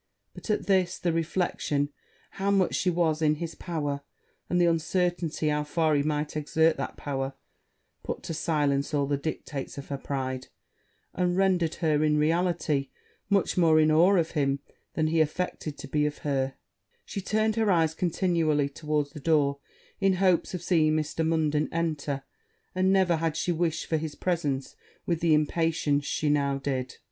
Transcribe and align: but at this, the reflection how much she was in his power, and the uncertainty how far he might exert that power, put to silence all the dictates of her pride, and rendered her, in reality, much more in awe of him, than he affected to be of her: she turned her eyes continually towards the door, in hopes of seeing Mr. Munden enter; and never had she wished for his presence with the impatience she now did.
but 0.33 0.49
at 0.49 0.65
this, 0.65 0.97
the 0.97 1.13
reflection 1.13 1.89
how 2.31 2.49
much 2.49 2.73
she 2.73 2.89
was 2.89 3.21
in 3.21 3.35
his 3.35 3.53
power, 3.53 4.01
and 4.49 4.59
the 4.59 4.65
uncertainty 4.65 5.49
how 5.49 5.63
far 5.63 5.93
he 5.93 6.01
might 6.01 6.35
exert 6.35 6.75
that 6.75 6.97
power, 6.97 7.33
put 8.01 8.23
to 8.23 8.33
silence 8.33 8.95
all 8.95 9.05
the 9.05 9.15
dictates 9.15 9.77
of 9.77 9.89
her 9.89 9.99
pride, 9.99 10.47
and 11.13 11.37
rendered 11.37 11.75
her, 11.75 12.03
in 12.03 12.17
reality, 12.17 12.89
much 13.29 13.57
more 13.59 13.79
in 13.79 13.91
awe 13.91 14.15
of 14.15 14.31
him, 14.31 14.59
than 14.95 15.05
he 15.05 15.21
affected 15.21 15.77
to 15.77 15.87
be 15.87 16.07
of 16.07 16.19
her: 16.25 16.55
she 17.05 17.21
turned 17.21 17.55
her 17.55 17.69
eyes 17.69 17.93
continually 17.93 18.67
towards 18.69 19.11
the 19.11 19.19
door, 19.19 19.59
in 19.99 20.13
hopes 20.13 20.55
of 20.55 20.63
seeing 20.63 20.95
Mr. 20.95 21.23
Munden 21.23 21.69
enter; 21.71 22.23
and 22.73 22.91
never 22.91 23.17
had 23.17 23.37
she 23.37 23.51
wished 23.51 23.85
for 23.85 23.97
his 23.97 24.15
presence 24.15 24.75
with 25.05 25.19
the 25.19 25.35
impatience 25.35 26.05
she 26.05 26.27
now 26.27 26.57
did. 26.57 26.97